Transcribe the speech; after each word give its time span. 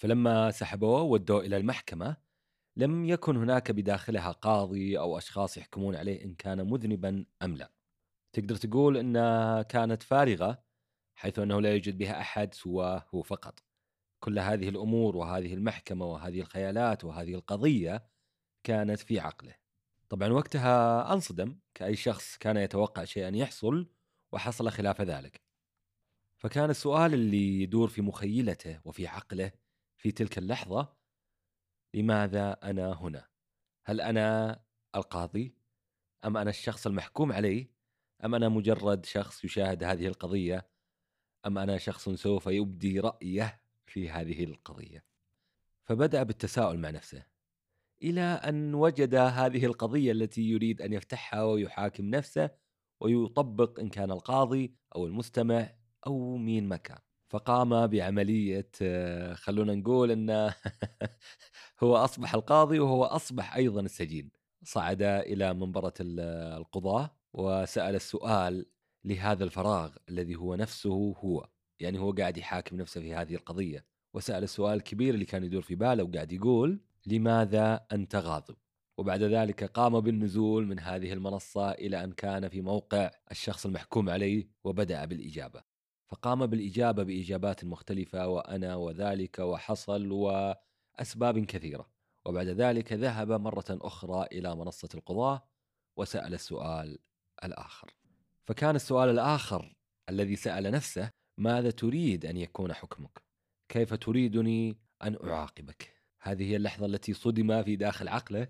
فلما 0.00 0.50
سحبوه 0.50 1.02
ودوه 1.02 1.40
إلى 1.40 1.56
المحكمة 1.56 2.16
لم 2.76 3.04
يكن 3.04 3.36
هناك 3.36 3.70
بداخلها 3.70 4.32
قاضي 4.32 4.98
أو 4.98 5.18
أشخاص 5.18 5.56
يحكمون 5.56 5.96
عليه 5.96 6.24
إن 6.24 6.34
كان 6.34 6.70
مذنبا 6.70 7.26
أم 7.42 7.56
لا. 7.56 7.72
تقدر 8.32 8.56
تقول 8.56 8.96
أنها 8.96 9.62
كانت 9.62 10.02
فارغة 10.02 10.62
حيث 11.14 11.38
أنه 11.38 11.60
لا 11.60 11.72
يوجد 11.72 11.98
بها 11.98 12.20
أحد 12.20 12.54
سواه 12.54 13.06
هو 13.14 13.22
فقط. 13.22 13.62
كل 14.20 14.38
هذه 14.38 14.68
الأمور 14.68 15.16
وهذه 15.16 15.54
المحكمة 15.54 16.06
وهذه 16.06 16.40
الخيالات 16.40 17.04
وهذه 17.04 17.34
القضية 17.34 18.06
كانت 18.64 18.98
في 19.00 19.20
عقله. 19.20 19.54
طبعا 20.08 20.28
وقتها 20.28 21.12
أنصدم 21.12 21.58
كأي 21.74 21.96
شخص 21.96 22.36
كان 22.36 22.56
يتوقع 22.56 23.04
شيئا 23.04 23.36
يحصل 23.36 23.90
وحصل 24.32 24.70
خلاف 24.70 25.00
ذلك. 25.00 25.40
فكان 26.38 26.70
السؤال 26.70 27.14
اللي 27.14 27.62
يدور 27.62 27.88
في 27.88 28.02
مخيلته 28.02 28.80
وفي 28.84 29.06
عقله 29.06 29.59
في 30.00 30.12
تلك 30.12 30.38
اللحظة 30.38 30.96
لماذا 31.94 32.52
أنا 32.52 32.92
هنا؟ 32.92 33.28
هل 33.84 34.00
أنا 34.00 34.60
القاضي؟ 34.94 35.54
أم 36.24 36.36
أنا 36.36 36.50
الشخص 36.50 36.86
المحكوم 36.86 37.32
عليه؟ 37.32 37.70
أم 38.24 38.34
أنا 38.34 38.48
مجرد 38.48 39.06
شخص 39.06 39.44
يشاهد 39.44 39.84
هذه 39.84 40.06
القضية؟ 40.06 40.70
أم 41.46 41.58
أنا 41.58 41.78
شخص 41.78 42.08
سوف 42.08 42.46
يبدي 42.46 43.00
رأيه 43.00 43.62
في 43.86 44.10
هذه 44.10 44.44
القضية؟ 44.44 45.04
فبدأ 45.84 46.22
بالتساؤل 46.22 46.78
مع 46.78 46.90
نفسه 46.90 47.26
إلى 48.02 48.20
أن 48.20 48.74
وجد 48.74 49.14
هذه 49.14 49.66
القضية 49.66 50.12
التي 50.12 50.42
يريد 50.42 50.82
أن 50.82 50.92
يفتحها 50.92 51.42
ويحاكم 51.42 52.04
نفسه 52.04 52.50
ويطبق 53.00 53.80
إن 53.80 53.88
كان 53.88 54.10
القاضي 54.10 54.74
أو 54.96 55.06
المستمع 55.06 55.74
أو 56.06 56.36
مين 56.36 56.68
ما 56.68 56.76
كان 56.76 56.98
فقام 57.30 57.86
بعملية 57.86 58.70
آه، 58.82 59.34
خلونا 59.34 59.74
نقول 59.74 60.10
أنه 60.10 60.54
هو 61.82 61.96
أصبح 61.96 62.34
القاضي 62.34 62.78
وهو 62.78 63.04
أصبح 63.04 63.56
أيضا 63.56 63.80
السجين. 63.80 64.30
صعد 64.64 65.02
إلى 65.02 65.54
منبرة 65.54 65.94
القضاة 66.00 67.10
وسأل 67.32 67.94
السؤال 67.94 68.66
لهذا 69.04 69.44
الفراغ 69.44 69.96
الذي 70.08 70.36
هو 70.36 70.54
نفسه 70.54 71.14
هو. 71.18 71.48
يعني 71.80 71.98
هو 71.98 72.12
قاعد 72.12 72.38
يحاكم 72.38 72.76
نفسه 72.76 73.00
في 73.00 73.14
هذه 73.14 73.34
القضية. 73.34 73.86
وسأل 74.14 74.42
السؤال 74.42 74.76
الكبير 74.76 75.14
اللي 75.14 75.24
كان 75.24 75.44
يدور 75.44 75.62
في 75.62 75.74
باله 75.74 76.04
وقاعد 76.04 76.32
يقول 76.32 76.80
لماذا 77.06 77.86
أنت 77.92 78.16
غاضب؟ 78.16 78.56
وبعد 78.98 79.22
ذلك 79.22 79.64
قام 79.64 80.00
بالنزول 80.00 80.66
من 80.66 80.78
هذه 80.80 81.12
المنصة 81.12 81.70
إلى 81.72 82.04
أن 82.04 82.12
كان 82.12 82.48
في 82.48 82.60
موقع 82.60 83.10
الشخص 83.30 83.66
المحكوم 83.66 84.10
عليه 84.10 84.48
وبدأ 84.64 85.04
بالإجابة. 85.04 85.69
فقام 86.10 86.46
بالإجابة 86.46 87.02
بإجابات 87.02 87.64
مختلفة 87.64 88.28
وأنا 88.28 88.76
وذلك 88.76 89.38
وحصل 89.38 90.12
وأسباب 90.12 91.38
كثيرة 91.38 91.90
وبعد 92.24 92.46
ذلك 92.46 92.92
ذهب 92.92 93.32
مرة 93.32 93.64
أخرى 93.70 94.26
إلى 94.32 94.56
منصة 94.56 94.88
القضاة 94.94 95.42
وسأل 95.96 96.34
السؤال 96.34 96.98
الآخر 97.44 97.94
فكان 98.44 98.76
السؤال 98.76 99.08
الآخر 99.08 99.76
الذي 100.08 100.36
سأل 100.36 100.70
نفسه 100.70 101.10
ماذا 101.38 101.70
تريد 101.70 102.26
أن 102.26 102.36
يكون 102.36 102.72
حكمك؟ 102.72 103.22
كيف 103.68 103.94
تريدني 103.94 104.78
أن 105.02 105.16
أعاقبك؟ 105.24 106.00
هذه 106.22 106.50
هي 106.50 106.56
اللحظة 106.56 106.86
التي 106.86 107.12
صدم 107.12 107.62
في 107.62 107.76
داخل 107.76 108.08
عقله 108.08 108.48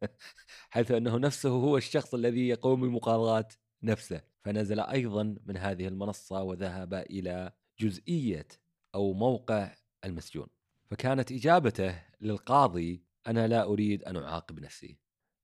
حيث 0.70 0.90
أنه 0.90 1.16
نفسه 1.16 1.50
هو 1.50 1.76
الشخص 1.76 2.14
الذي 2.14 2.48
يقوم 2.48 2.80
بمقاضاة 2.80 3.48
نفسه 3.82 4.29
فنزل 4.44 4.80
أيضا 4.80 5.36
من 5.46 5.56
هذه 5.56 5.88
المنصة 5.88 6.42
وذهب 6.42 6.94
إلى 6.94 7.52
جزئية 7.80 8.46
أو 8.94 9.12
موقع 9.12 9.74
المسجون 10.04 10.46
فكانت 10.90 11.32
إجابته 11.32 12.02
للقاضي 12.20 13.04
أنا 13.26 13.48
لا 13.48 13.64
أريد 13.64 14.04
أن 14.04 14.16
أعاقب 14.16 14.60
نفسي 14.60 14.98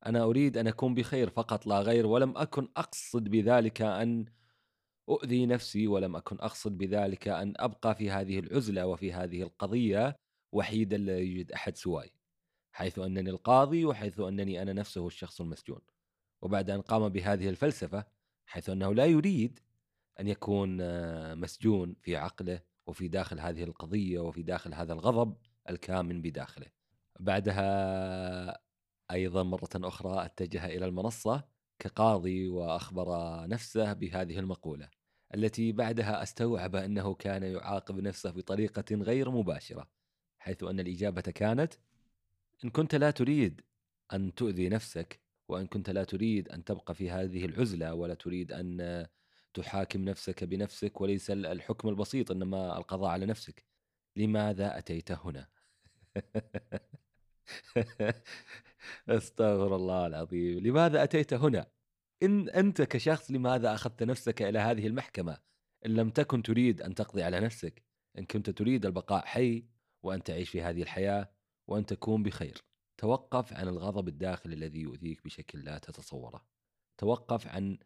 أنا 0.07 0.23
أريد 0.23 0.57
أن 0.57 0.67
أكون 0.67 0.95
بخير 0.95 1.31
فقط 1.31 1.67
لا 1.67 1.81
غير 1.81 2.07
ولم 2.07 2.37
أكن 2.37 2.69
أقصد 2.77 3.25
بذلك 3.25 3.83
أن 3.83 4.25
أؤذي 5.09 5.47
نفسي 5.47 5.87
ولم 5.87 6.17
أكن 6.17 6.37
أقصد 6.41 6.79
بذلك 6.79 7.29
أن 7.29 7.55
أبقى 7.57 7.95
في 7.95 8.11
هذه 8.11 8.39
العزلة 8.39 8.87
وفي 8.87 9.13
هذه 9.13 9.43
القضية 9.43 10.17
وحيدا 10.53 10.97
لا 10.97 11.19
يوجد 11.19 11.53
أحد 11.53 11.77
سواي 11.77 12.11
حيث 12.73 12.99
أنني 12.99 13.31
القاضي 13.31 13.85
وحيث 13.85 14.21
أنني 14.21 14.63
أنا 14.63 14.73
نفسه 14.73 15.07
الشخص 15.07 15.41
المسجون 15.41 15.81
وبعد 16.43 16.71
أن 16.71 16.81
قام 16.81 17.09
بهذه 17.09 17.49
الفلسفة 17.49 18.05
حيث 18.47 18.71
أنه 18.71 18.95
لا 18.95 19.07
يريد 19.07 19.61
أن 20.21 20.29
يكون 20.29 20.79
آه، 20.81 21.35
مسجون 21.35 21.97
في 22.03 22.17
عقله 22.17 22.61
وفي 22.87 23.09
داخل 23.09 23.41
هذه 23.41 23.65
القضية 23.65 24.21
وفي 24.21 24.43
داخل 24.43 24.75
هذا 24.75 24.93
الغضب 24.93 25.37
الكامن 25.71 26.23
بداخله. 26.23 26.67
بعدها 27.21 28.59
أيضا 29.11 29.43
مرة 29.43 29.71
أخرى 29.75 30.25
اتجه 30.25 30.67
إلى 30.67 30.87
المنصة 30.87 31.45
كقاضي 31.79 32.49
وأخبر 32.49 33.09
نفسه 33.49 33.93
بهذه 33.93 34.39
المقولة 34.39 34.89
التي 35.35 35.73
بعدها 35.73 36.23
استوعب 36.23 36.77
أنه 36.77 37.15
كان 37.15 37.43
يعاقب 37.43 38.01
نفسه 38.01 38.31
بطريقة 38.31 38.95
غير 38.95 39.31
مباشرة 39.31 39.89
حيث 40.39 40.63
أن 40.63 40.81
الإجابة 40.81 41.21
كانت 41.21 41.75
إن 42.65 42.71
كنت 42.71 42.95
لا 42.95 43.11
تريد 43.11 43.61
أن 44.13 44.35
تؤذي 44.35 44.69
نفسك 44.69 45.21
وإن 45.49 45.67
كنت 45.67 45.91
لا 45.91 46.05
تريد 46.05 46.49
أن 46.49 46.65
تبقى 46.65 46.95
في 46.95 47.11
هذه 47.11 47.45
العزلة 47.45 47.95
ولا 47.95 48.15
تريد 48.15 48.53
أن 48.53 49.07
تحاكم 49.55 50.05
نفسك 50.05 50.45
بنفسك 50.45 51.01
وليس 51.01 51.31
الحكم 51.31 51.89
البسيط 51.89 52.31
إنما 52.31 52.79
القضاء 52.79 53.11
على 53.11 53.27
نفسك 53.27 53.65
لماذا 54.17 54.79
أتيت 54.79 55.13
هنا؟ 55.13 55.49
أستغفر 59.09 59.77
الله 59.77 60.07
العظيم 60.07 60.59
لماذا 60.59 61.03
أتيت 61.03 61.35
هنا؟ 61.35 61.67
إن 62.23 62.49
أنت 62.49 62.83
كشخص 62.83 63.31
لماذا 63.31 63.75
أخذت 63.75 64.03
نفسك 64.03 64.43
إلى 64.43 64.59
هذه 64.59 64.87
المحكمة؟ 64.87 65.39
إن 65.87 65.91
لم 65.91 66.11
تكن 66.11 66.43
تريد 66.43 66.83
أن 66.83 66.95
تقضي 66.95 67.23
على 67.23 67.41
نفسك 67.41 67.83
إن 68.19 68.25
كنت 68.25 68.51
تريد 68.51 68.87
البقاء 68.87 69.27
حي 69.27 69.65
وأن 70.03 70.23
تعيش 70.23 70.51
في 70.51 70.63
هذه 70.63 70.83
الحياة 70.83 71.31
وأن 71.67 71.87
تكون 71.87 72.23
بخير 72.23 72.65
توقف 72.99 73.53
عن 73.53 73.69
الغضب 73.69 74.09
الداخلي 74.09 74.55
الذي 74.55 74.81
يؤذيك 74.81 75.25
بشكل 75.25 75.65
لا 75.65 75.79
تتصوره. 75.79 76.47
توقف 76.99 77.47
عن 77.47 77.79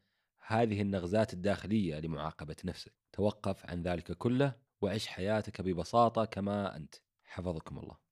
هذه 0.46 0.82
النغزات 0.82 1.32
الداخلية 1.32 2.00
لمعاقبة 2.00 2.56
نفسك. 2.64 2.94
توقف 3.12 3.66
عن 3.66 3.82
ذلك 3.82 4.12
كله 4.12 4.56
وعش 4.80 5.06
حياتك 5.06 5.60
ببساطة 5.60 6.24
كما 6.24 6.76
أنت. 6.76 6.94
حفظكم 7.24 7.78
الله. 7.78 8.09